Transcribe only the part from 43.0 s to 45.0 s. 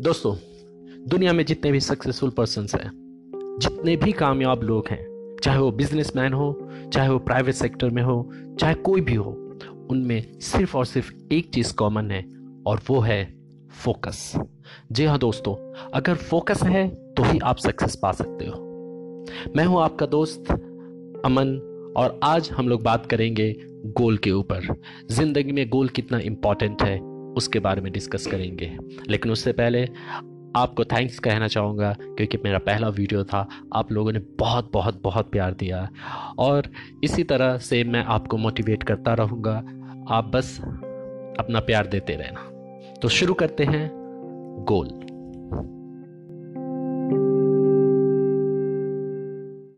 तो शुरू करते हैं गोल।